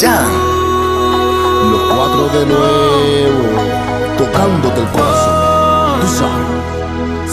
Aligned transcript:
Jan. 0.00 0.24
Los 1.70 1.82
cuatro 1.94 2.28
de 2.38 2.46
nuevo, 2.46 3.42
tocándote 4.18 4.80
el 4.80 4.88
corazón. 4.88 6.00
Tú 6.00 6.06
sabes. 6.18 6.62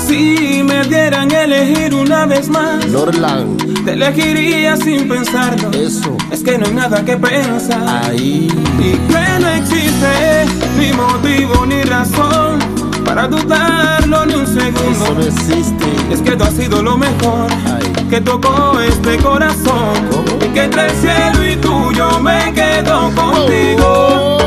Si 0.08 0.64
me 0.64 0.84
dieran 0.86 1.32
elegir 1.32 1.94
una 1.94 2.26
vez 2.26 2.50
más, 2.50 2.86
Norlan, 2.88 3.58
te 3.86 3.94
elegiría 3.94 4.76
sin 4.78 5.08
pensarlo. 5.08 5.72
Eso 5.72 6.16
es 6.32 6.44
que 6.44 6.58
no 6.58 6.66
hay 6.66 6.74
nada 6.74 7.06
que 7.06 7.18
pensar. 7.18 8.06
Ahí. 8.06 8.48
Y 8.80 8.92
que 9.12 9.40
no 9.40 9.50
existe 9.50 10.46
ni 10.80 10.92
motivo 10.94 11.66
ni 11.66 11.84
razón 11.84 12.79
para 13.10 13.28
dudarlo 13.28 14.24
ni 14.28 14.36
un 14.36 14.46
segundo. 14.46 15.20
Es 16.12 16.22
que 16.22 16.36
tú 16.36 16.44
has 16.44 16.54
sido 16.54 16.84
lo 16.84 16.96
mejor 16.96 17.48
que 18.08 18.22
tocó 18.22 18.80
este 18.80 19.18
corazón. 19.18 19.96
Y 20.46 20.50
que 20.50 20.66
entre 20.66 20.86
el 20.86 20.92
cielo 20.92 21.48
y 21.52 21.56
tuyo 21.56 22.20
me 22.20 22.54
quedo 22.54 23.12
contigo. 23.16 24.38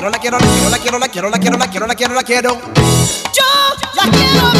Quiero 0.00 0.10
la 0.10 0.18
quiero 0.18 0.38
la 0.38 0.78
quiero 0.78 0.98
la 0.98 1.08
quiero 1.08 1.28
la 1.28 1.38
quiero 1.38 1.38
la 1.38 1.38
quiero 1.38 1.58
la 1.58 1.68
quiero 1.68 1.86
la 1.86 1.94
quiero 1.94 2.14
la 2.14 2.22
quiero. 2.22 2.60
Yo 3.34 3.44
la 3.94 4.10
quiero 4.10 4.59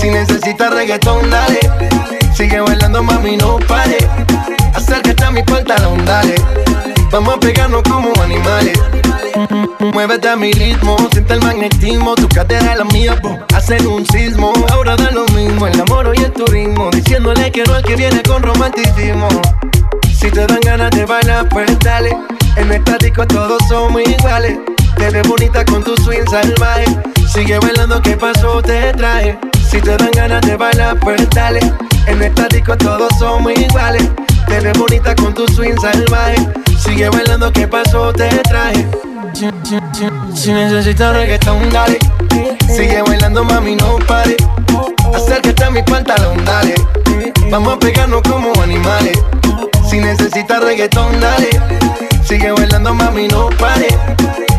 Si 0.00 0.10
necesitas 0.10 0.72
reggaetón 0.72 1.30
dale. 1.30 1.60
Sigue 2.34 2.60
bailando 2.60 3.02
mami 3.02 3.36
no 3.36 3.58
pare. 3.58 3.98
Acércate 4.74 5.24
a 5.24 5.30
mi 5.30 5.42
pantalón 5.42 6.04
dale. 6.04 6.34
Vamos 7.10 7.34
a 7.34 7.40
pegarnos 7.40 7.82
como 7.82 8.12
animales. 8.22 8.78
Muévete 9.92 10.28
a 10.28 10.36
mi 10.36 10.52
ritmo, 10.52 10.96
siente 11.12 11.34
el 11.34 11.40
magnetismo. 11.42 12.14
Tu 12.14 12.28
cadera 12.28 12.72
es 12.72 12.78
la 12.78 12.84
mía, 12.84 13.20
hacen 13.54 13.86
un 13.86 14.06
sismo. 14.06 14.52
Ahora 14.72 14.96
da 14.96 15.10
lo 15.10 15.24
mismo, 15.26 15.66
el 15.66 15.80
amor 15.80 16.12
y 16.16 16.22
el 16.22 16.32
turismo 16.32 16.90
Diciéndole 16.90 17.50
que 17.52 17.62
no 17.64 17.74
al 17.74 17.82
que 17.82 17.96
viene 17.96 18.22
con 18.22 18.42
romanticismo. 18.42 19.28
Si 20.18 20.30
te 20.30 20.46
dan 20.46 20.60
ganas 20.60 20.90
de 20.90 21.04
bailar, 21.04 21.48
pues 21.50 21.78
dale. 21.80 22.16
En 22.56 22.68
disco 22.98 23.26
todos 23.26 23.62
somos 23.68 24.02
iguales. 24.02 24.58
Te 24.96 25.10
ves 25.10 25.28
bonita 25.28 25.64
con 25.64 25.82
tu 25.82 25.96
swing 25.96 26.24
salvaje. 26.30 26.86
Sigue 27.32 27.58
bailando, 27.58 28.00
¿qué 28.02 28.16
pasó? 28.16 28.62
Te 28.62 28.92
traje. 28.92 29.38
Si 29.70 29.80
te 29.80 29.96
dan 29.96 30.10
ganas 30.12 30.40
de 30.42 30.56
bailar, 30.56 30.98
pues 31.00 31.28
dale. 31.30 31.60
En 32.06 32.22
esta 32.22 32.46
disco 32.48 32.76
todos 32.76 33.12
somos 33.18 33.52
iguales. 33.52 34.08
Te 34.46 34.60
ves 34.60 34.78
bonita 34.78 35.14
con 35.16 35.34
tu 35.34 35.46
swing 35.48 35.76
salvaje. 35.80 36.36
Sigue 36.78 37.08
bailando, 37.08 37.52
¿qué 37.52 37.66
pasó? 37.66 38.12
Te 38.12 38.28
traje. 38.44 38.86
Si, 39.32 39.48
si, 39.64 39.78
si, 39.92 40.42
si 40.42 40.52
necesitas 40.52 41.14
reggaetón, 41.14 41.70
dale. 41.70 41.98
Sigue 42.68 43.02
bailando, 43.02 43.44
mami, 43.44 43.76
no 43.76 43.98
pare. 44.06 44.36
Acércate 45.14 45.64
a 45.64 45.70
mi 45.70 45.82
pantalón, 45.82 46.44
dale. 46.44 46.74
Vamos 47.50 47.74
a 47.74 47.78
pegarnos 47.78 48.22
como 48.22 48.52
animales. 48.62 49.18
Si 49.88 49.98
necesitas 49.98 50.62
reggaetón, 50.62 51.20
dale. 51.20 51.50
Sigue 52.26 52.52
bailando, 52.52 52.94
mami, 52.94 53.28
no 53.28 53.48
pare. 53.50 53.88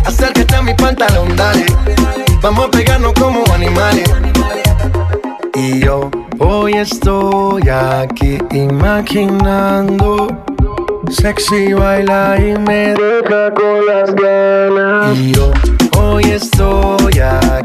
Acércate 0.06 0.56
a 0.56 0.62
mi 0.62 0.74
pantalón, 0.74 1.36
dale. 1.36 1.66
Vamos 2.46 2.66
a 2.68 2.70
pegarnos 2.70 3.14
como 3.14 3.44
animales. 3.52 4.08
Y 5.56 5.80
yo 5.80 6.12
hoy 6.38 6.74
estoy 6.74 7.68
aquí 7.70 8.38
imaginando. 8.52 10.28
Sexy 11.10 11.74
baila 11.74 12.38
y 12.38 12.56
me 12.60 12.94
deja 12.94 13.52
con 13.52 13.88
las 13.88 14.14
ganas. 14.14 15.18
Y 15.18 15.32
yo 15.32 15.52
hoy 15.98 16.26
estoy 16.26 17.18
aquí 17.18 17.65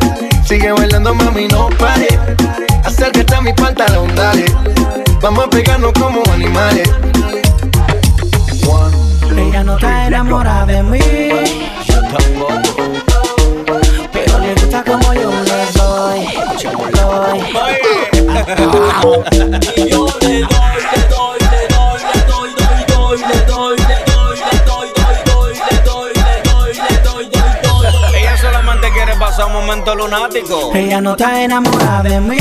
Sigue 0.45 0.71
bailando, 0.71 1.13
mami, 1.13 1.47
no 1.47 1.69
pare. 1.77 2.07
Acércate 2.83 3.35
a 3.35 3.41
mi 3.41 3.53
pantalón, 3.53 4.13
dale. 4.15 4.45
Vamos 5.21 5.45
a 5.45 5.49
pegarnos 5.49 5.93
como 5.93 6.21
animales. 6.33 6.89
Ella 9.37 9.63
no 9.63 9.75
está 9.75 10.07
enamorada 10.07 10.65
de 10.65 10.83
mí. 10.83 10.99
Yo 11.85 12.01
tampoco. 12.01 12.83
Pero 14.11 14.39
le 14.39 14.53
gusta 14.55 14.83
como 14.83 15.13
yo 15.13 15.31
le 15.31 15.71
doy. 15.73 16.27
Yo 16.59 16.71
le 16.85 16.91
doy, 17.01 17.39
un 29.45 29.53
momento 29.53 29.95
lunático. 29.95 30.71
Ella 30.73 31.01
no 31.01 31.11
está 31.11 31.43
enamorada 31.43 32.03
de 32.03 32.19
mí. 32.19 32.37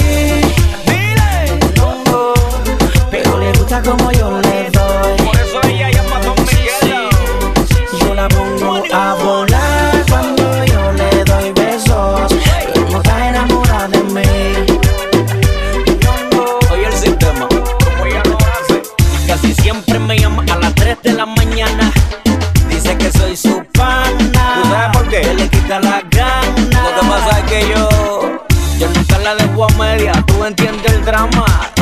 Pero 3.11 3.39
le 3.39 3.53
gusta 3.53 3.83
como 3.83 4.13
yo 4.13 4.41
le 4.41 4.71
doy. 4.71 5.17
Por 5.25 5.37
eso 5.37 5.61
ella 5.65 5.91
llama 5.91 6.17
a 6.17 6.21
Don 6.25 6.37
Miguel. 6.45 7.09
Yo 8.01 8.15
la 8.15 8.29
pongo 8.29 8.83
a 8.93 9.15
volar 9.15 9.50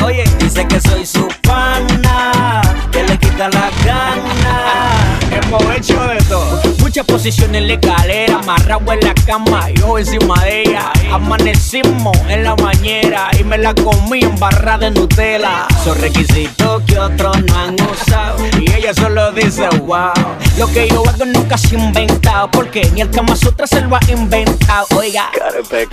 Oye, 0.03 0.23
dice 0.39 0.67
que 0.67 0.81
soy 0.81 1.05
su 1.05 1.27
pana, 1.43 2.61
que 2.91 3.03
le 3.03 3.15
quita 3.19 3.47
las 3.49 3.85
ganas. 3.85 5.21
hemos 5.31 5.61
hecho 5.75 6.01
de 6.07 6.17
todo. 6.27 6.59
Muchas 6.79 7.05
posiciones 7.05 7.61
en 7.61 7.67
la 7.67 7.73
escalera, 7.75 8.39
amarrado 8.39 8.91
en 8.91 8.99
la 9.01 9.13
cama, 9.13 9.69
yo 9.69 9.99
encima 9.99 10.43
de 10.45 10.61
ella. 10.61 10.91
Amanecimos 11.13 12.17
en 12.27 12.43
la 12.43 12.55
bañera 12.55 13.29
y 13.39 13.43
me 13.43 13.59
la 13.59 13.75
comí 13.75 14.21
en 14.23 14.35
barra 14.39 14.79
de 14.79 14.89
Nutella. 14.89 15.67
Son 15.83 15.95
requisitos 16.01 16.81
que 16.87 16.97
otros 16.97 17.37
no 17.43 17.55
han 17.55 17.75
usado 17.81 18.39
y 18.59 18.71
ella 18.71 18.95
solo 18.95 19.31
dice 19.31 19.69
wow. 19.85 20.11
Lo 20.57 20.65
que 20.73 20.89
yo 20.89 21.03
hago 21.07 21.25
nunca 21.25 21.55
se 21.55 21.75
ha 21.75 21.79
inventado 21.79 22.49
porque 22.49 22.89
ni 22.95 23.01
el 23.01 23.11
Kama 23.11 23.35
Sutra 23.35 23.67
se 23.67 23.81
lo 23.81 23.95
ha 23.95 23.99
inventado. 24.09 24.87
Oiga, 24.97 25.29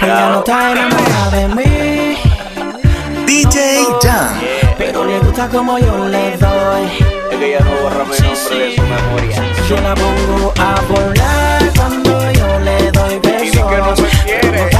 Ella 0.06 0.30
no 0.30 0.38
está 0.38 0.72
enamorada 0.72 1.30
de 1.32 1.48
mí. 1.48 2.35
DJ 3.26 3.84
Jam. 4.02 4.40
Pero 4.78 5.04
le 5.04 5.18
gusta 5.18 5.48
como 5.48 5.78
yo 5.78 6.06
le 6.06 6.36
doy. 6.36 6.84
Es 7.30 7.36
que 7.36 7.56
ella 7.56 7.60
no 7.64 7.82
borra 7.82 8.04
mi 8.04 8.16
nombre 8.16 8.58
de 8.58 8.76
su 8.76 8.82
memoria. 8.82 9.42
Yo 9.68 9.80
la 9.80 9.94
pongo 9.94 10.54
a 10.58 10.80
volar 10.88 11.72
cuando 11.76 12.32
yo 12.32 12.58
le 12.60 12.92
doy 12.92 13.18
besos. 13.18 13.40
Dile 13.40 13.64
que 13.68 13.76
no 13.76 13.96
me 13.96 14.40
quiere. 14.40 14.75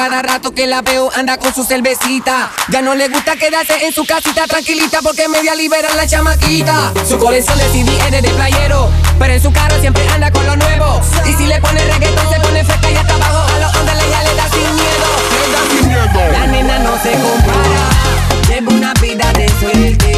Cada 0.00 0.22
rato 0.22 0.52
que 0.52 0.66
la 0.66 0.80
veo 0.80 1.10
anda 1.14 1.36
con 1.36 1.54
su 1.54 1.62
cervecita. 1.62 2.50
Ya 2.68 2.80
no 2.80 2.94
le 2.94 3.08
gusta 3.08 3.36
quedarse 3.36 3.84
en 3.84 3.92
su 3.92 4.06
casita 4.06 4.46
tranquilita 4.46 5.00
Porque 5.02 5.28
media 5.28 5.54
libera 5.54 5.94
la 5.94 6.06
chamaquita. 6.06 6.94
Su 7.06 7.18
colección 7.18 7.58
de 7.58 7.68
CD 7.68 7.98
es 7.98 8.22
de 8.22 8.30
playero 8.30 8.90
Pero 9.18 9.34
en 9.34 9.42
su 9.42 9.52
carro 9.52 9.78
siempre 9.78 10.08
anda 10.08 10.32
con 10.32 10.46
lo 10.46 10.56
nuevo. 10.56 11.02
Y 11.26 11.34
si 11.34 11.46
le 11.46 11.60
pone 11.60 11.84
reggaetón 11.84 12.32
se 12.32 12.40
pone 12.40 12.64
fresca 12.64 12.90
y 12.90 12.96
hasta 12.96 13.14
abajo 13.14 13.46
A 13.54 13.58
los 13.58 13.76
hombres 13.76 13.96
ella 14.06 14.22
le 14.22 14.34
da 14.36 14.48
sin 14.48 14.74
miedo. 14.74 15.08
Le 15.36 15.52
da 15.52 15.60
sin 15.70 15.88
miedo. 15.88 16.32
La 16.32 16.46
nena 16.46 16.78
no 16.78 17.02
se 17.02 17.12
compara 17.12 18.48
Lleva 18.48 18.72
una 18.72 18.94
vida 18.94 19.32
de 19.34 19.48
suerte 19.60 20.09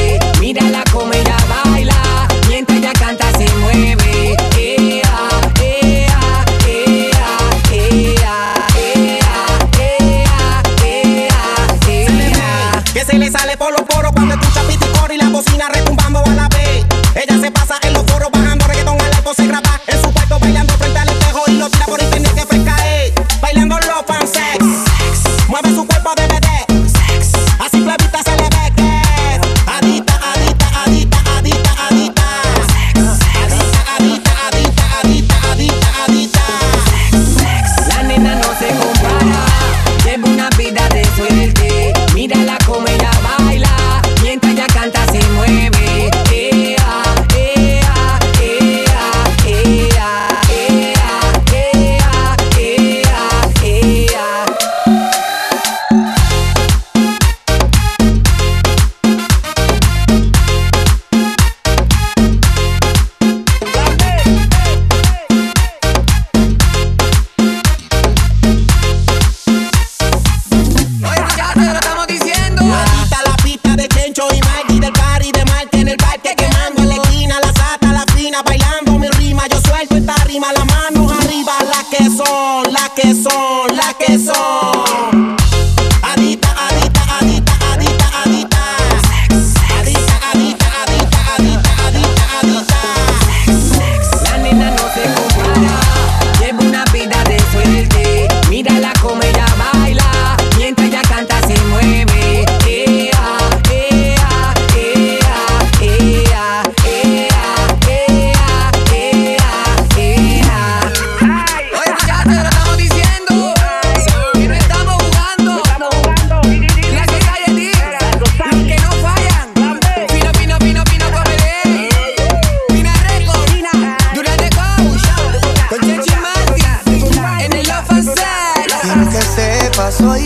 soy 129.92 130.24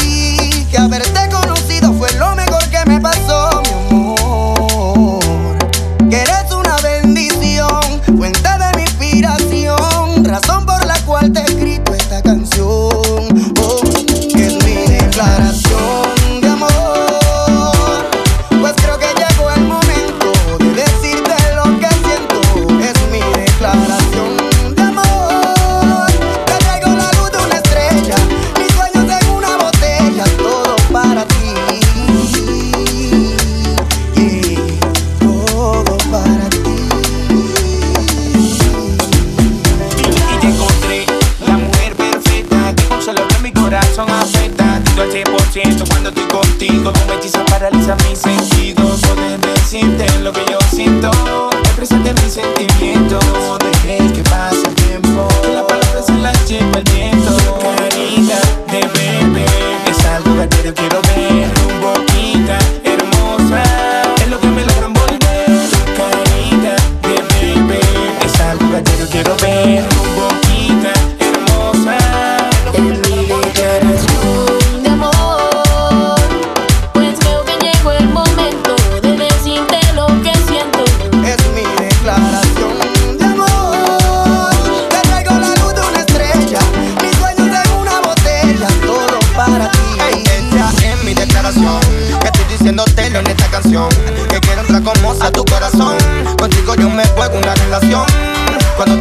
que 0.70 0.78
a 0.78 0.86
ver 0.86 1.15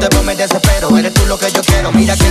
te 0.10 0.16
vos 0.16 0.26
me 0.26 0.36
desespero. 0.36 0.96
Eres 0.98 1.14
tú 1.14 1.26
lo 1.26 1.38
que 1.38 1.52
yo 1.52 1.62
quiero. 1.62 1.92
Mira 1.92 2.16
que 2.16 2.25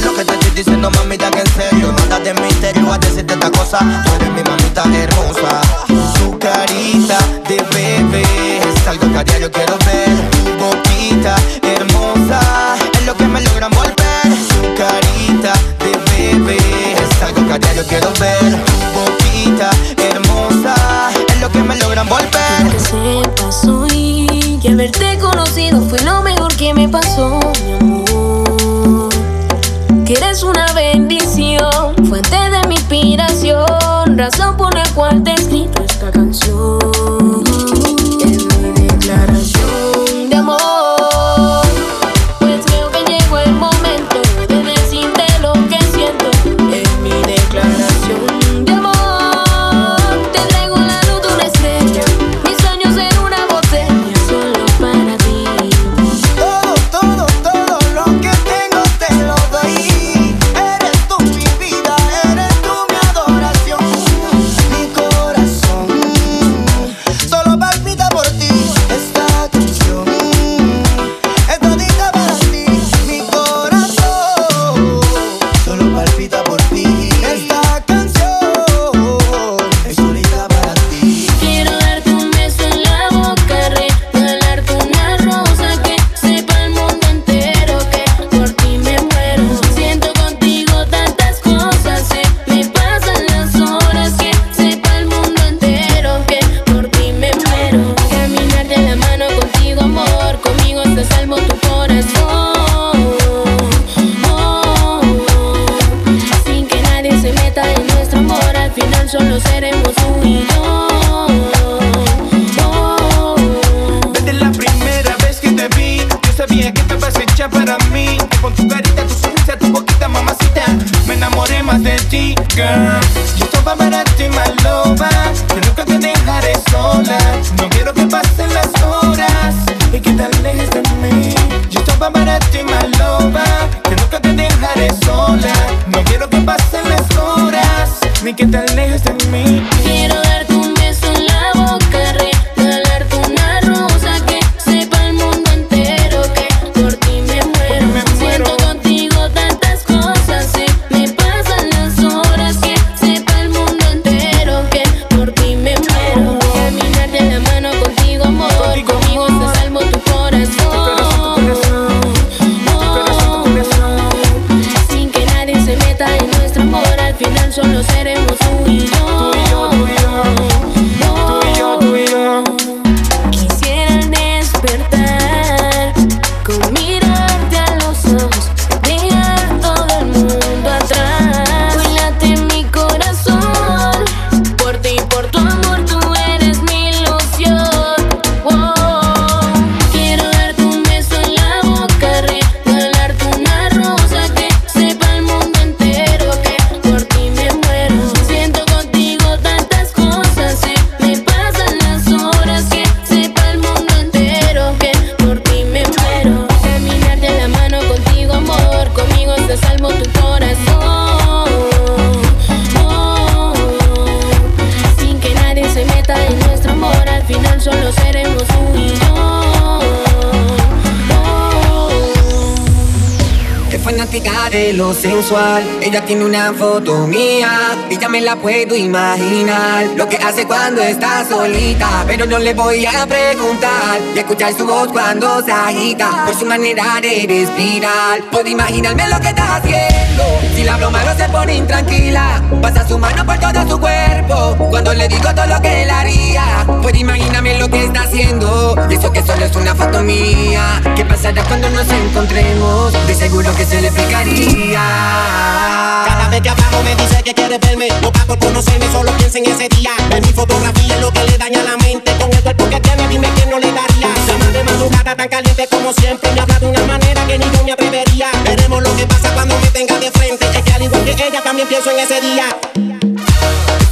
lo 224.76 224.92
sensual. 224.92 225.62
Ella 225.80 226.04
tiene 226.04 226.24
una 226.24 226.52
foto 226.52 227.06
mía 227.06 227.50
y 227.90 227.98
ya 227.98 228.08
me 228.08 228.20
la 228.20 228.36
puedo 228.36 228.74
imaginar. 228.74 229.86
Lo 229.96 230.08
que 230.08 230.16
hace 230.16 230.46
cuando 230.46 230.82
está 230.82 231.24
solita, 231.24 232.04
pero 232.06 232.26
no 232.26 232.38
le 232.38 232.54
voy 232.54 232.84
a 232.86 233.06
preguntar. 233.06 234.00
Y 234.14 234.18
escuchar 234.18 234.52
su 234.54 234.66
voz 234.66 234.88
cuando 234.88 235.42
se 235.42 235.52
agita 235.52 236.24
por 236.26 236.34
su 236.34 236.46
manera 236.46 237.00
de 237.00 237.26
respirar. 237.28 238.22
Puedo 238.30 238.48
imaginarme 238.48 239.08
lo 239.08 239.20
que 239.20 239.28
está 239.28 239.56
haciendo. 239.56 240.24
Si 240.54 240.64
la 240.64 240.76
broma 240.76 241.02
no 241.04 241.16
se 241.16 241.28
pone 241.30 241.54
intranquila, 241.56 242.42
pasa 242.62 242.86
su 242.86 242.98
mano 242.98 243.24
por 243.24 243.38
todo 243.38 243.68
su 243.68 243.78
cuerpo. 243.78 244.56
Cuando 244.70 244.94
le 244.94 245.08
digo 245.08 245.34
todo 245.34 245.46
lo 245.46 245.60
que 245.60 245.82
él 245.82 245.90
haría, 245.90 246.66
puedo 246.82 246.96
imaginarme 246.96 247.58
lo 247.58 247.68
que 247.68 247.84
está 247.84 248.02
haciendo. 248.02 248.76
Y 248.90 248.94
eso 248.94 249.12
que 249.12 249.22
solo 249.22 249.44
es 249.44 249.54
una 249.56 249.74
foto 249.74 250.02
mía. 250.02 250.80
¿Qué 250.96 251.04
pasará 251.04 251.42
cuando 251.44 251.68
nos 251.70 251.88
encontremos? 251.90 252.92
De 253.06 253.14
seguro 253.14 253.54
que 253.56 253.64
se 253.64 253.80
le 253.80 253.88
explicaría. 253.88 254.63
Cada 254.72 256.28
vez 256.30 256.40
que 256.40 256.48
hablamos 256.48 256.84
me 256.84 256.94
dice 256.94 257.22
que 257.22 257.34
quiere 257.34 257.58
verme. 257.58 257.88
No 258.00 258.10
pa' 258.12 258.24
por 258.24 258.38
conocerme, 258.38 258.90
solo 258.90 259.12
piensa 259.12 259.38
en 259.38 259.46
ese 259.46 259.68
día. 259.68 259.90
Ver 260.08 260.22
mi 260.22 260.32
fotografía 260.32 260.94
es 260.94 261.00
lo 261.00 261.12
que 261.12 261.24
le 261.24 261.36
daña 261.36 261.62
la 261.62 261.76
mente. 261.76 262.16
Con 262.18 262.32
el 262.32 262.42
cuerpo 262.42 262.68
que 262.70 262.80
tiene, 262.80 263.08
dime 263.08 263.28
quién 263.34 263.50
no 263.50 263.58
le 263.58 263.70
daría. 263.72 264.08
Llama 264.26 264.46
de 264.46 264.64
madrugada 264.64 265.16
tan 265.16 265.28
caliente 265.28 265.68
como 265.70 265.92
siempre. 265.92 266.32
Me 266.32 266.40
habla 266.40 266.58
de 266.58 266.66
una 266.66 266.84
manera 266.84 267.26
que 267.26 267.38
ni 267.38 267.44
yo 267.44 267.64
me 267.64 267.72
atrevería. 267.72 268.30
Veremos 268.44 268.82
lo 268.82 268.96
que 268.96 269.06
pasa 269.06 269.34
cuando 269.34 269.58
me 269.58 269.68
tenga 269.68 269.98
de 269.98 270.10
frente. 270.10 270.46
Es 270.46 270.62
que 270.62 270.72
al 270.72 270.82
igual 270.82 271.04
que 271.04 271.12
ella 271.12 271.42
también 271.42 271.68
pienso 271.68 271.90
en 271.90 271.98
ese 271.98 272.20
día. 272.20 272.46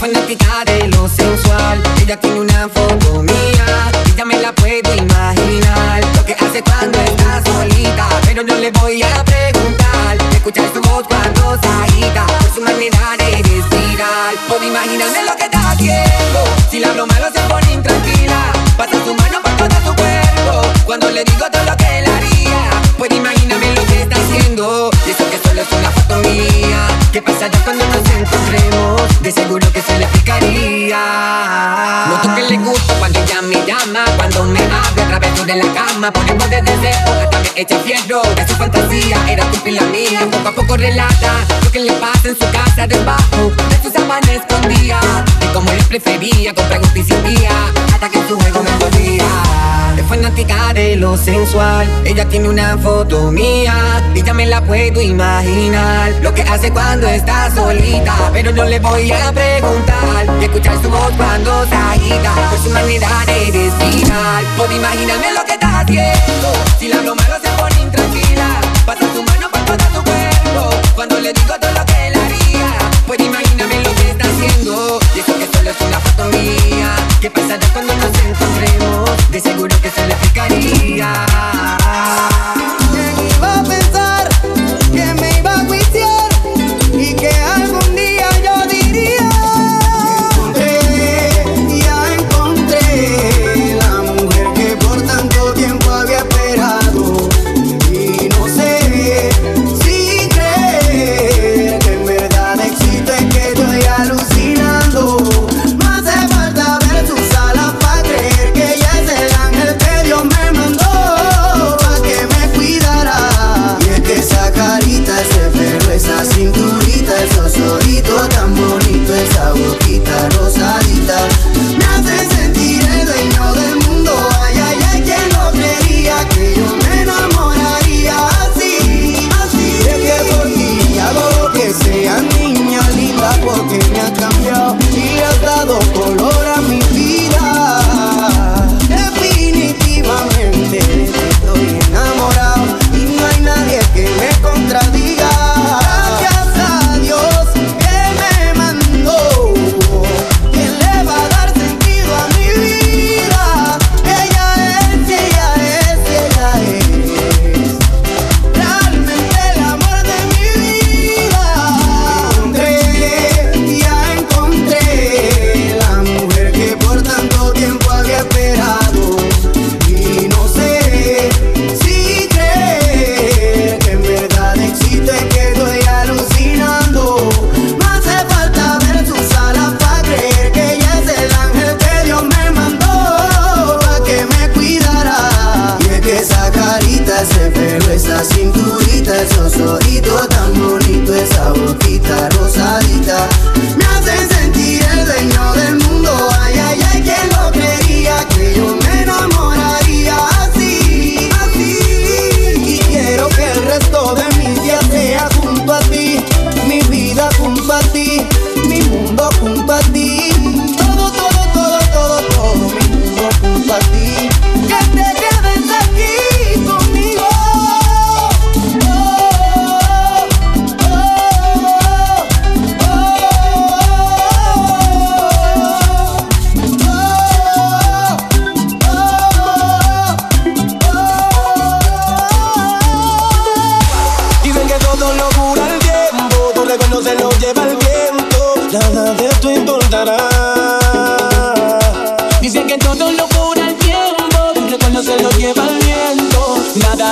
fanática 0.00 0.64
de 0.64 0.88
lo 0.88 1.08
sensual. 1.08 1.82
Ella 2.00 2.18
tiene 2.18 2.40
una 2.40 2.68
foto 2.68 3.22
mía 3.22 3.92
ya 4.16 4.24
me 4.24 4.38
la 4.38 4.52
puedo 4.52 4.94
imaginar. 4.94 6.02
Lo 6.16 6.24
que 6.24 6.34
hace 6.34 6.62
cuando 6.62 6.98
está 6.98 7.42
solita, 7.44 8.08
pero 8.24 8.42
no 8.42 8.54
le 8.56 8.70
voy 8.70 9.02
a. 9.02 9.31
Escuchar 10.54 10.74
su 10.74 10.90
voz 10.90 11.06
cuando 11.08 11.58
se 11.62 11.68
agita 11.68 12.26
por 12.26 12.54
su 12.54 12.60
manera 12.60 13.16
de 13.16 13.36
respirar. 13.36 14.34
Puedo 14.48 14.62
imaginarme 14.64 15.24
lo 15.24 15.34
que 15.34 15.44
está 15.44 15.70
haciendo. 15.70 16.44
Si 16.70 16.78
la 16.78 16.92
broma 16.92 17.18
lo 17.20 17.32
se 17.32 17.40
pone 17.48 17.72
intranquila, 17.72 18.52
pasa 18.76 18.92
su 19.02 19.14
mano 19.14 19.40
por 19.40 19.56
todo 19.56 19.76
su 19.86 19.94
cuerpo. 19.94 20.68
Cuando 20.84 21.10
le 21.10 21.24
digo 21.24 21.46
todo 21.50 21.64
lo 21.64 21.74
que 21.78 21.98
él 22.00 22.04
haría, 22.06 22.70
puedo 22.98 23.16
imaginarme 23.16 23.74
lo 23.74 23.86
que 23.86 24.02
está 24.02 24.16
haciendo. 24.16 24.90
Y 25.06 25.10
eso 25.12 25.24
que 25.30 25.38
solo 25.48 25.62
es 25.62 25.72
una 25.72 25.90
foto 25.90 26.16
mía. 26.28 26.71
¿Qué 27.12 27.20
pasará 27.20 27.58
cuando 27.62 27.84
nos 27.84 28.10
encontremos? 28.10 29.22
De 29.22 29.30
seguro 29.30 29.70
que 29.70 29.82
se 29.82 29.98
le 29.98 30.04
explicaría. 30.04 30.96
Noto 32.08 32.34
que 32.34 32.42
le 32.42 32.56
gusta 32.56 32.94
cuando 32.94 33.18
ella 33.20 33.42
me 33.42 33.56
llama, 33.66 34.04
cuando 34.16 34.44
me 34.44 34.60
habla 34.60 35.06
través 35.08 35.46
de 35.46 35.56
la 35.56 35.74
cama. 35.74 36.10
Ponemos 36.10 36.48
de 36.48 36.62
deseo, 36.62 37.20
hasta 37.22 37.38
me 37.40 37.50
echa 37.60 37.78
fierro 37.80 38.22
de 38.34 38.48
su 38.48 38.54
fantasía. 38.54 39.18
Era 39.28 39.44
cumplir 39.50 39.74
la 39.74 39.86
mía, 39.88 40.20
poco 40.30 40.48
a 40.48 40.52
poco 40.52 40.76
relata 40.78 41.34
lo 41.62 41.70
que 41.70 41.80
le 41.80 41.92
pasa 41.92 42.28
en 42.28 42.34
su 42.34 42.50
casa 42.50 42.86
debajo 42.86 43.52
de 43.68 43.82
su 43.82 43.90
sábana 43.90 44.32
escondía. 44.32 44.98
Y 45.42 45.46
como 45.52 45.70
él 45.70 45.84
prefería, 45.90 46.54
preguntas 46.54 46.80
y 46.94 46.98
insistía, 47.00 47.50
hasta 47.92 48.08
que 48.08 48.26
su 48.26 48.38
juego 48.40 48.62
me 48.62 48.70
volvía. 48.82 49.26
Es 49.98 50.06
fanática 50.06 50.72
de 50.72 50.96
lo 50.96 51.18
sensual. 51.18 51.86
Ella 52.06 52.26
tiene 52.26 52.48
una 52.48 52.78
foto 52.78 53.30
mía 53.30 53.74
y 54.14 54.22
ya 54.22 54.32
me 54.32 54.46
la 54.46 54.62
puedo 54.64 55.02
imaginar. 55.02 56.12
Lo 56.22 56.32
que 56.32 56.42
hace 56.42 56.70
cuando 56.70 57.01
está 57.08 57.50
solita, 57.54 58.14
pero 58.32 58.52
no 58.52 58.64
le 58.64 58.78
voy 58.78 59.10
a 59.10 59.32
preguntar. 59.32 60.26
Y 60.40 60.44
escuchar 60.44 60.80
su 60.80 60.88
voz 60.88 61.12
cuando 61.16 61.66
se 61.66 61.74
agita 61.74 62.34
por 62.50 62.58
su 62.58 62.70
manera 62.70 63.08
de 63.26 63.50
respirar. 63.50 64.44
Puedo 64.56 64.72
imaginarme 64.72 65.32
lo 65.32 65.44
que 65.44 65.52
está 65.52 65.80
haciendo. 65.80 66.52
Si 66.78 66.88
la 66.88 67.02
no 67.02 67.14
se 67.14 67.48
pone 67.58 67.82
intranquila, 67.82 68.60
pasa 68.86 69.00
su 69.14 69.22
mano 69.22 69.50
por 69.50 69.60
todo 69.64 69.86
su 69.94 70.02
cuerpo. 70.04 70.70
Cuando 70.94 71.20
le 71.20 71.32
digo 71.32 71.54
todo 71.60 71.72
lo 71.72 71.84
que 71.86 72.08
él 72.08 72.14
haría, 72.14 72.68
puedo 73.06 73.24
imaginarme 73.24 73.82
lo 73.82 73.94
que 73.94 74.10
está 74.10 74.24
haciendo. 74.24 74.98
Y 75.14 75.20
eso 75.20 75.38
que 75.38 75.56
solo 75.56 75.70
es 75.70 75.80
una 75.80 76.00
foto 76.00 76.24
mía. 76.28 76.94
¿Qué 77.20 77.30
pasará 77.30 77.66
cuando 77.72 77.94
nos 77.96 78.18
encontremos? 78.18 79.10
De 79.30 79.40
seguro 79.40 79.76
que 79.80 79.90
se 79.90 80.06
le 80.06 80.12
explicaría. 80.14 81.31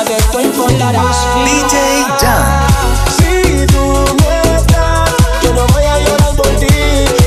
cada 0.00 0.10
vez 0.10 0.30
tú 0.30 0.40
importarás. 0.40 1.16
DJ 1.44 1.76
Jan. 2.20 2.66
Si 3.16 3.66
tú 3.66 3.84
no 4.18 4.56
estás, 4.56 5.10
yo 5.42 5.52
no 5.52 5.66
voy 5.66 5.84
a 5.84 5.98
llorar 6.00 6.36
por 6.36 6.48
ti. 6.58 6.66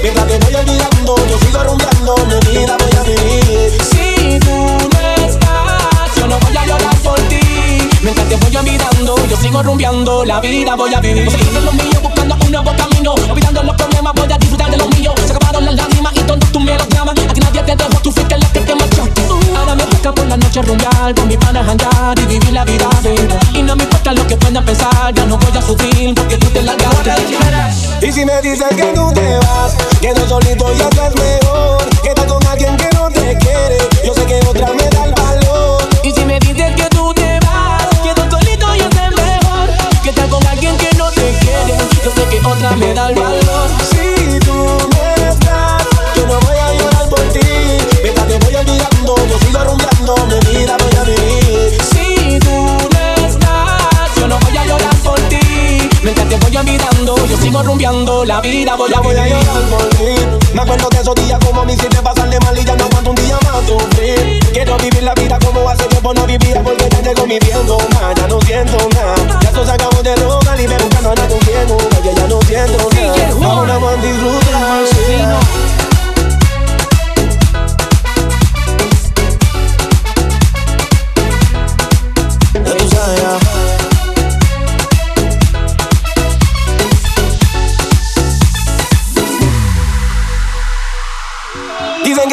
Mientras 0.02 0.28
te 0.28 0.40
voy 0.40 0.56
olvidando, 0.56 1.16
yo 1.28 1.38
sigo 1.40 1.60
arrumbrando, 1.60 2.16
mi 2.26 2.52
vida 2.52 2.78
voy 2.80 2.92
a 2.98 3.04
vivir. 3.04 3.72
Si 3.84 4.40
tú 4.40 4.56
no 4.94 5.26
estás, 5.28 6.16
yo 6.16 6.28
no 6.28 6.40
voy 6.40 6.58
a 6.58 6.66
llorar 6.66 6.96
por 6.98 7.20
ti. 7.28 7.40
Mientras 8.02 8.28
te 8.30 8.36
voy 8.38 8.56
olvidando, 8.56 9.28
yo 9.28 9.38
sigo 9.38 9.64
rumbeando, 9.64 10.26
la 10.26 10.40
vida 10.40 10.76
voy 10.76 10.94
a 10.94 11.00
vivir. 11.00 11.30
Siguiendo 11.30 11.62
lo 11.62 11.72
mío, 11.74 12.00
buscando 12.02 12.36
un 12.44 12.52
nuevo 12.52 12.76
camino. 12.76 13.14
Olvidando 13.30 13.64
los 13.64 13.76
problemas, 13.76 14.14
voy 14.16 14.32
a 14.32 14.38
disfrutar 14.38 14.72
de 14.72 14.78
los 14.78 14.90
míos. 14.98 15.14
Se 15.26 15.34
acabaron 15.34 15.66
las 15.66 15.76
lágrimas 15.76 16.14
y 16.16 16.20
todos 16.22 16.52
tus 16.52 16.64
melodramas. 16.64 17.16
A 17.20 17.34
ti 17.34 17.40
nadie 17.40 17.62
te 17.64 17.76
dejó, 17.76 18.00
tú 18.02 18.12
fuiste 18.12 18.36
el 18.36 18.43
por 20.04 20.28
la 20.28 20.36
noche 20.36 20.62
rumbear, 20.62 21.16
con 21.16 21.30
mis 21.30 21.38
panas 21.38 21.66
andar 21.66 22.20
y 22.20 22.26
vivir 22.26 22.52
la 22.52 22.66
vida 22.66 22.90
vida. 23.04 23.40
Y 23.54 23.62
no 23.62 23.74
me 23.74 23.84
importa 23.84 24.12
lo 24.12 24.28
que 24.28 24.36
puedan 24.36 24.66
pensar, 24.66 25.14
ya 25.14 25.26
no 25.26 25.38
voy 25.38 25.58
a 25.58 25.62
sufrir 25.62 26.14
porque 26.14 26.38
tú 26.38 26.50
te 26.50 26.62
largaste. 26.62 27.14
Y 28.02 28.12
si 28.12 28.26
me 28.26 28.42
dices 28.42 28.68
que 28.76 28.84
tú 28.94 29.14
te 29.14 29.38
vas, 29.38 29.76
quedo 30.02 30.28
solito 30.28 30.66
y 30.74 30.82
estás 30.82 31.16
mejor. 31.16 31.90
Queda 32.04 32.28
con 32.28 32.46
alguien 32.48 32.76
que 32.76 32.90
no 32.94 33.10
te 33.10 33.38
quiere, 33.38 33.78
yo 34.06 34.14
sé 34.14 34.26
que 34.26 34.46
otra 34.46 34.74
me 34.74 34.90
da 34.90 35.06
el 35.06 35.14
valor. 35.14 35.82
Y 36.04 36.12
si 36.12 36.26
me 36.26 36.38
dices 36.38 36.76
que 36.76 36.90
tú 36.90 37.14
te 37.14 37.40
vas, 37.40 37.88
quedo 38.04 38.30
solito 38.30 38.76
y 38.76 38.80
estás 38.82 39.10
mejor. 39.16 39.70
Que 40.04 40.10
estar 40.10 40.28
con 40.28 40.46
alguien 40.46 40.78
que 40.78 40.98
no 40.98 41.10
te 41.12 41.34
quiere, 41.40 41.78
yo 42.04 42.12
sé 42.12 42.26
que 42.30 42.46
otra 42.46 42.72
me 42.76 42.94
da 42.94 43.08
el 43.08 43.16
valor. 43.16 43.93
Vida 50.54 50.78
voy 50.78 50.96
a 50.96 51.04
vivir. 51.04 51.78
Si 51.94 52.40
tú 52.40 52.52
no 52.52 53.26
estás, 53.26 54.16
yo 54.18 54.28
no 54.28 54.40
voy 54.40 54.58
a 54.58 54.66
llorar 54.66 54.96
por 54.98 55.20
ti. 55.30 55.90
Mientras 56.04 56.30
te 56.30 56.36
voy 56.38 56.58
olvidando, 56.58 57.16
yo 57.28 57.38
sigo 57.38 57.64
rumbeando, 57.64 58.26
la 58.26 58.42
vida 58.42 58.76
voy 58.76 58.94
a 58.94 59.00
voy 59.00 59.16
a 59.16 59.28
llorar 59.28 59.62
por 59.70 59.90
ti. 59.90 60.16
Me 60.54 60.62
acuerdo 60.62 60.90
de 60.90 60.98
esos 61.00 61.16
días 61.16 61.40
como 61.44 61.66
me 61.66 61.74
hiciste 61.74 62.02
pasarle 62.02 62.40
mal 62.42 62.58
y 62.58 62.64
ya 62.64 62.76
no 62.76 62.86
aguanto 62.86 63.10
un 63.10 63.16
día 63.16 63.38
más 63.44 63.66
sufrir. 63.68 64.40
Quiero 64.54 64.78
vivir 64.78 65.04
la 65.04 65.14
vida 65.16 65.40
como 65.40 65.68
hace 65.70 65.86
tiempo 65.88 66.14
no 66.14 66.26
vivía 66.26 66.62
porque 66.64 66.88
ya 66.90 67.02
llegó 67.02 67.26
mi 67.26 67.40
tiempo, 67.40 67.78
ma, 67.94 68.14
ya 68.14 68.28
no 68.28 68.40
siento 68.42 68.78
nada. 68.96 69.16
Ya 69.42 69.50
esto 69.50 69.66
se 69.66 69.72
acabó 69.72 70.04
de 70.04 70.16
rogar 70.16 70.60
y 70.60 70.68
me 70.68 70.78
buscando 70.78 71.10
con 71.16 71.40
quién, 71.40 71.68
porque 71.68 72.14
ya 72.16 72.28
no 72.28 72.40
siento 72.42 72.90
nada. 72.94 73.54
Ahora 73.54 73.80
más 73.80 74.02
disfrutar. 74.02 75.73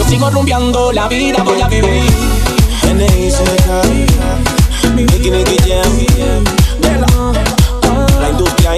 Yo 0.00 0.08
sigo 0.08 0.30
rumbeando, 0.30 0.92
la 0.92 1.08
vida 1.08 1.42
voy 1.42 1.60
a 1.60 1.68
vivir. 1.68 2.02
N.I.C.K. 2.88 3.82
Nicky 4.94 5.30
Nicky 5.30 5.56
Jam, 5.68 6.44
la 8.20 8.30
industria 8.30 8.76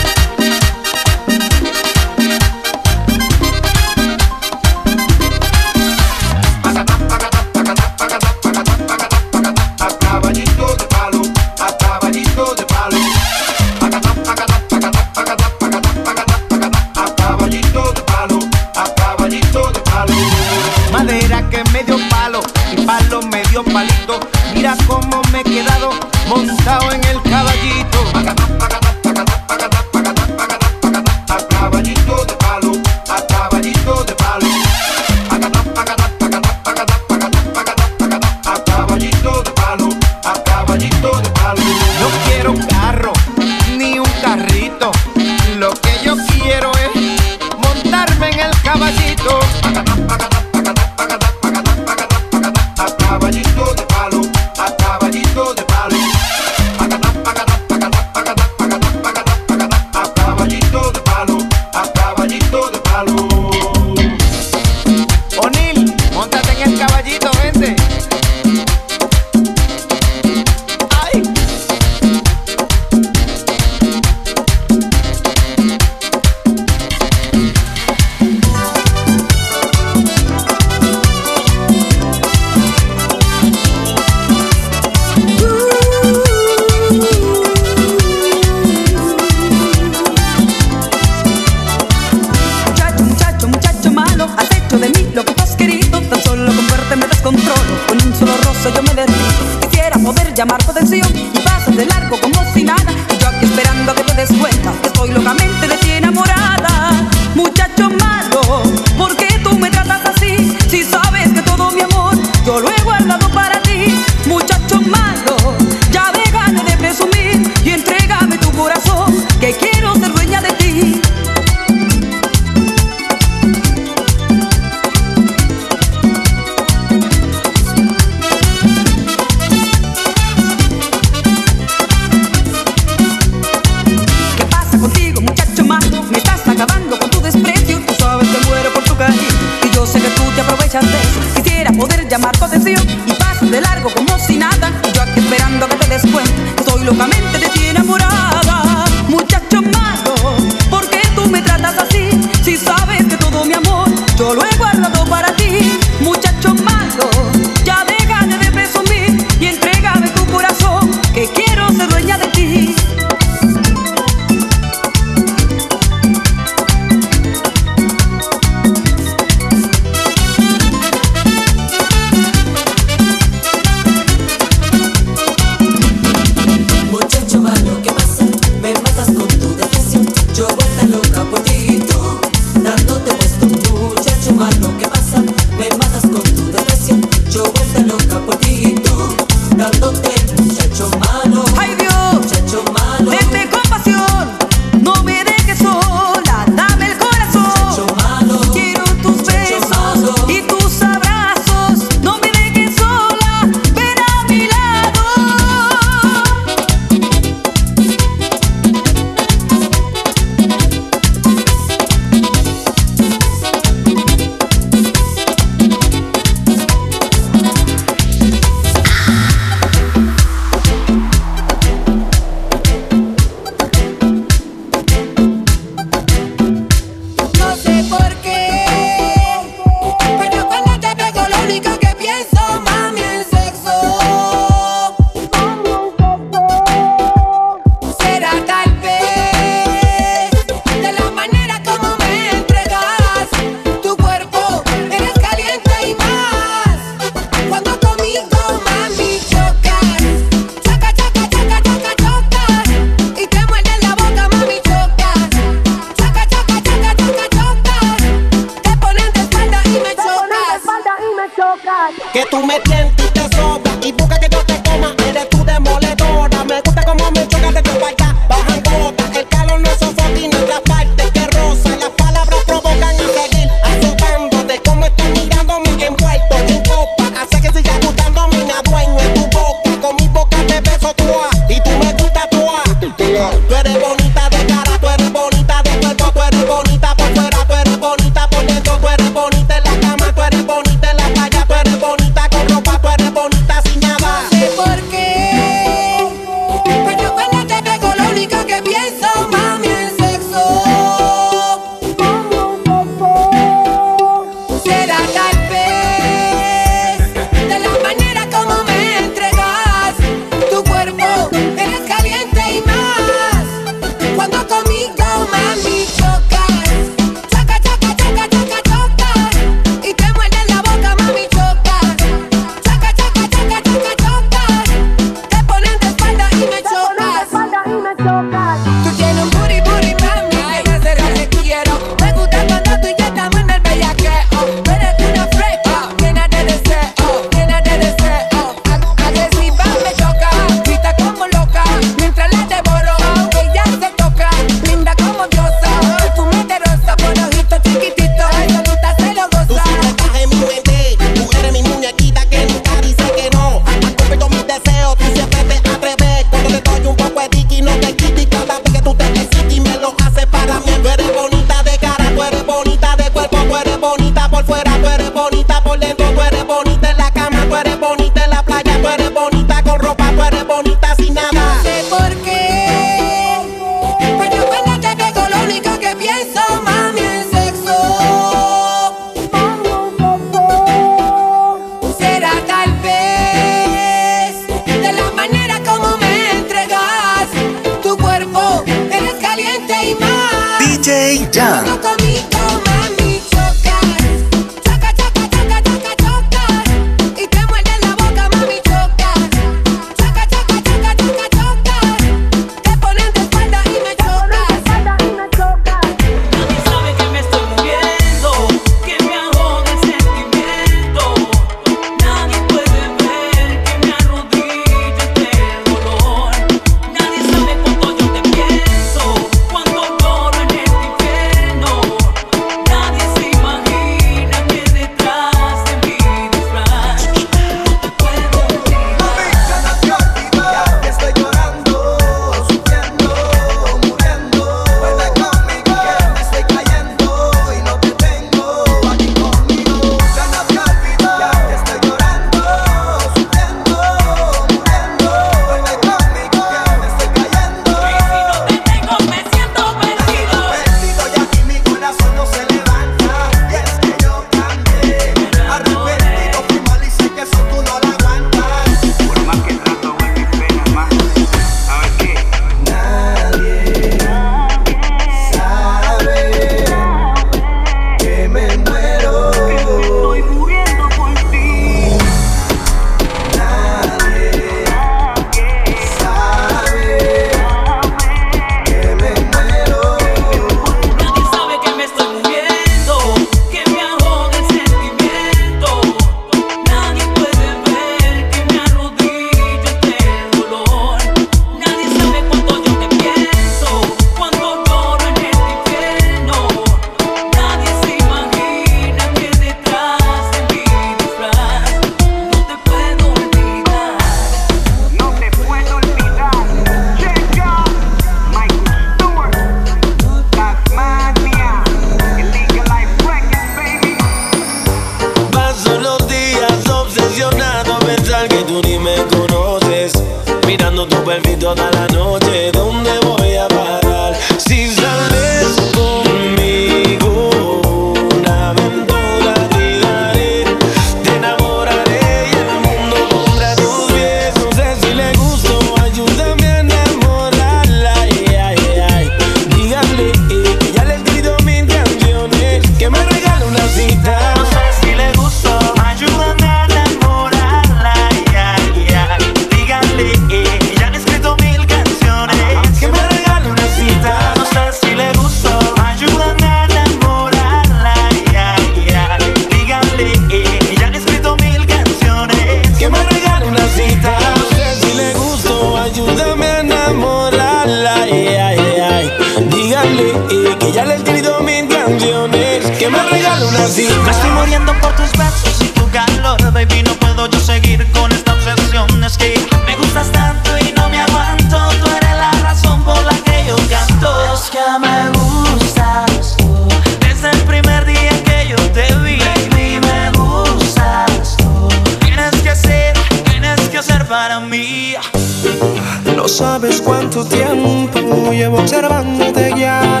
sabes 596.38 596.80
cuánto 596.80 597.24
tiempo 597.24 598.30
llevo 598.30 598.58
observándote 598.58 599.50
guiar. 599.54 600.00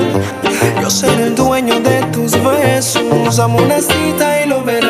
Yo 0.80 0.88
seré 0.88 1.24
el 1.24 1.34
dueño 1.34 1.80
de 1.80 2.00
tus 2.12 2.30
besos, 2.44 3.40
amonecita 3.40 4.42
y 4.42 4.48
lo 4.48 4.62
verás. 4.62 4.88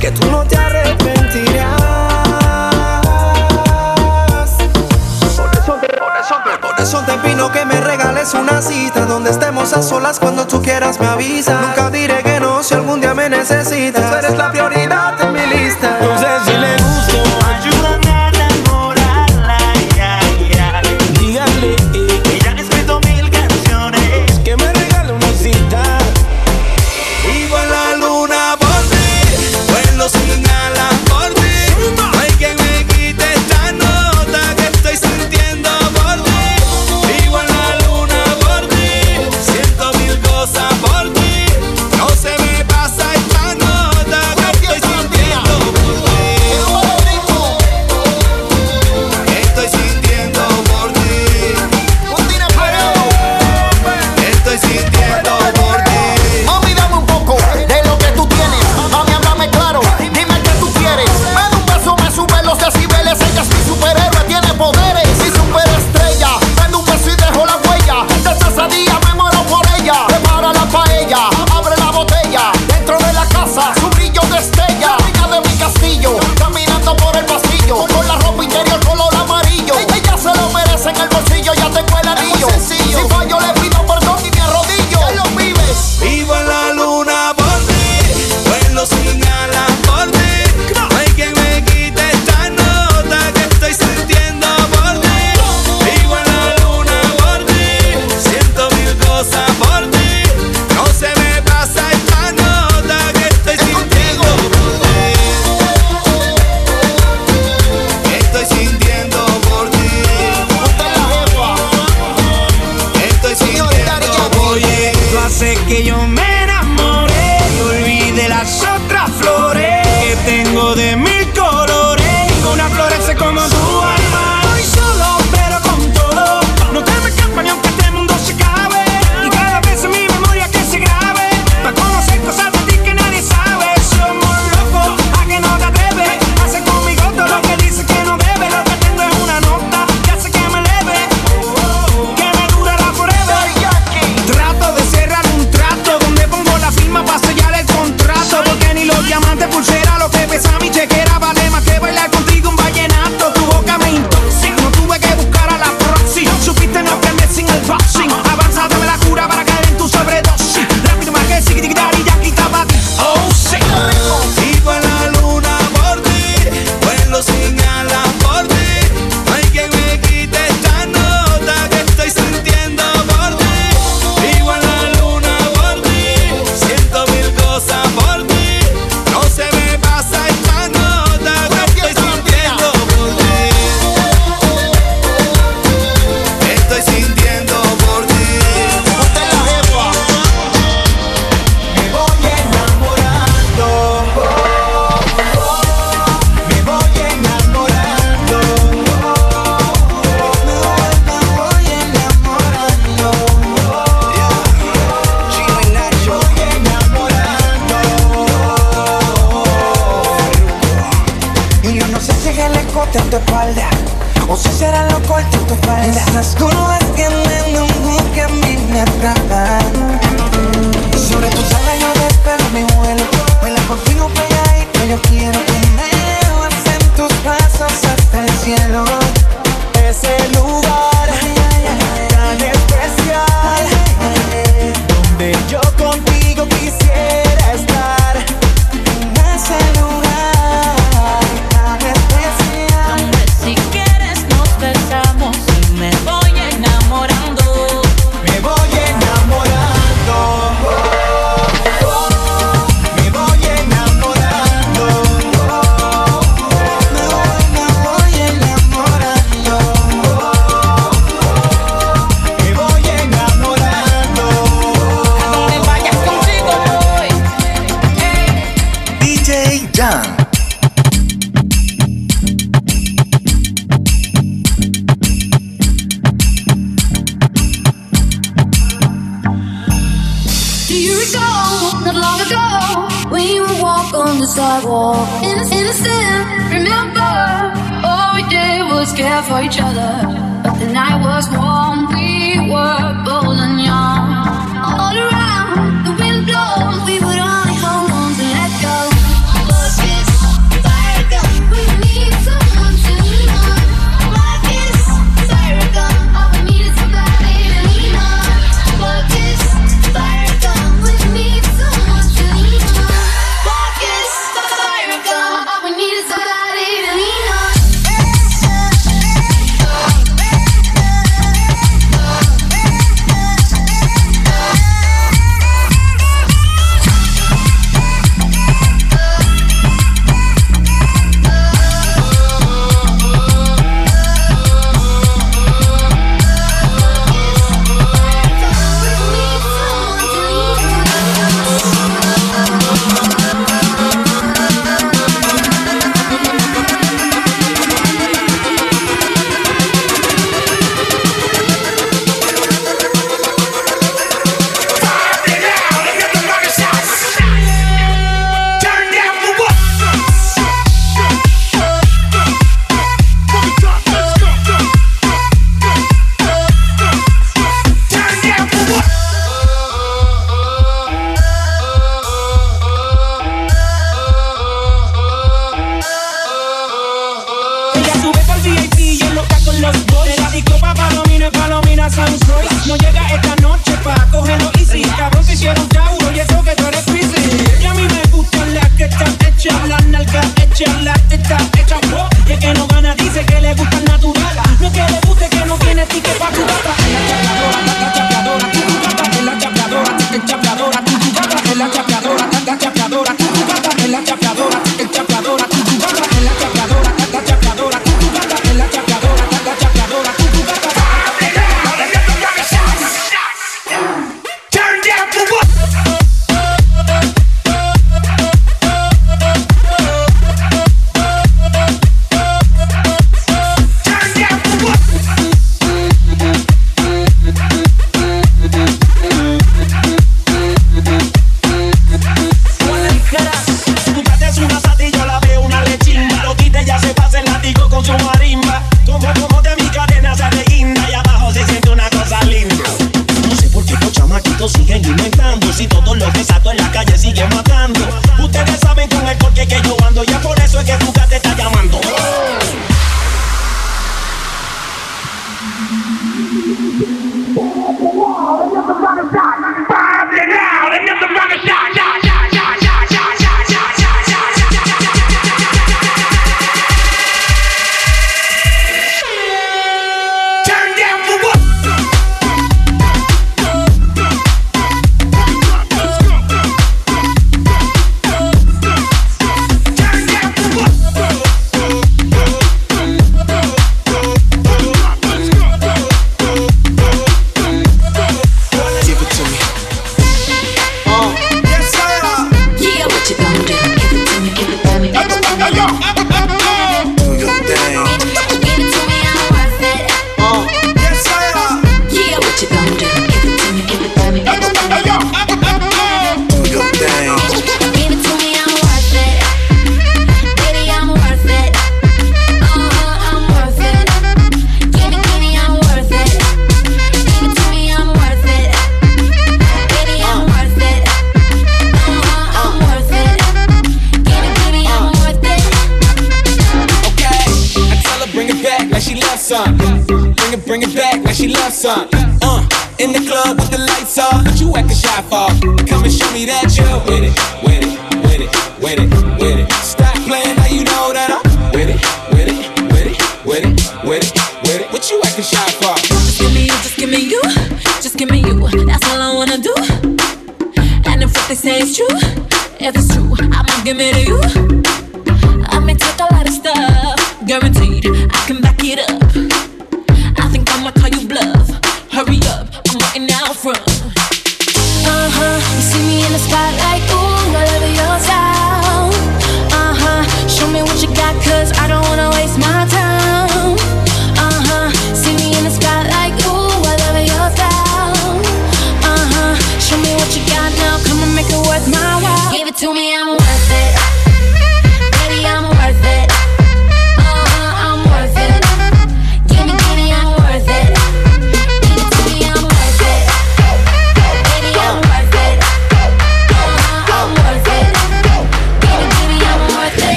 Que 0.00 0.10
tú 0.10 0.28
no 0.32 0.42
te 0.42 0.56
arrepentirás. 0.56 1.70
Por 5.20 5.22
eso 5.22 5.44
te, 5.52 5.60
por 5.60 5.80
te, 5.80 6.58
por 6.58 6.80
eso 6.80 7.04
te 7.06 7.12
pido 7.18 7.52
que 7.52 7.64
me 7.64 7.80
regales 7.80 8.34
una 8.34 8.60
cita 8.60 9.06
donde 9.06 9.30
estemos 9.30 9.72
a 9.74 9.80
solas 9.80 10.18
cuando 10.18 10.44
tú 10.48 10.60
quieras 10.60 10.98
me 10.98 11.06
avisa. 11.06 11.60
Nunca 11.60 11.88
diré 11.88 12.24
que 12.24 12.40
no 12.40 12.64
si 12.64 12.74
algún 12.74 13.00
día 13.00 13.14
me 13.14 13.28
necesitas. 13.28 14.10
Tú 14.10 14.16
eres 14.16 14.36
la 14.36 14.50
prioridad 14.50 15.20
en 15.20 15.32
mi 15.34 15.46
lista. 15.46 16.00
No 16.00 16.18
sé 16.18 16.50
si 16.50 16.58
le 16.58 16.72
gusto. 16.72 17.31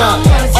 up. 0.00 0.57